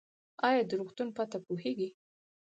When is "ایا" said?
0.47-0.61